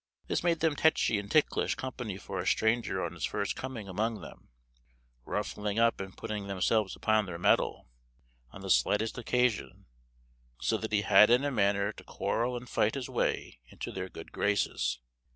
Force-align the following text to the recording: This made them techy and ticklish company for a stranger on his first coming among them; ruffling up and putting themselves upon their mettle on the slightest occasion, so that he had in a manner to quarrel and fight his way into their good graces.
This 0.25 0.43
made 0.43 0.61
them 0.61 0.75
techy 0.75 1.19
and 1.19 1.29
ticklish 1.29 1.75
company 1.75 2.17
for 2.17 2.39
a 2.39 2.47
stranger 2.47 3.05
on 3.05 3.13
his 3.13 3.23
first 3.23 3.55
coming 3.55 3.87
among 3.87 4.19
them; 4.19 4.49
ruffling 5.25 5.77
up 5.77 5.99
and 6.01 6.17
putting 6.17 6.47
themselves 6.47 6.95
upon 6.95 7.27
their 7.27 7.37
mettle 7.37 7.87
on 8.49 8.61
the 8.61 8.71
slightest 8.71 9.19
occasion, 9.19 9.85
so 10.59 10.75
that 10.77 10.91
he 10.91 11.03
had 11.03 11.29
in 11.29 11.43
a 11.45 11.51
manner 11.51 11.91
to 11.93 12.03
quarrel 12.03 12.57
and 12.57 12.67
fight 12.67 12.95
his 12.95 13.09
way 13.11 13.59
into 13.69 13.91
their 13.91 14.09
good 14.09 14.31
graces. 14.31 14.97